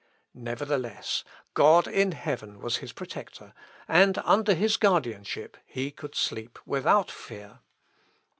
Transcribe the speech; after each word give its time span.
Nevertheless, 0.33 1.23
God 1.53 1.87
in 1.87 2.13
heaven 2.13 2.59
was 2.59 2.77
his 2.77 2.91
protector, 2.91 3.53
and 3.87 4.17
under 4.25 4.55
his 4.55 4.75
guardianship 4.75 5.57
he 5.63 5.91
could 5.91 6.15
sleep 6.15 6.57
without 6.65 7.11
fear. 7.11 7.59